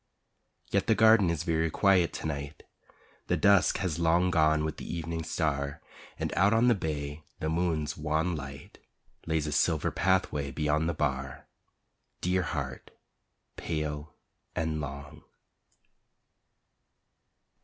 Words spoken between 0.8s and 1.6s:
the garden is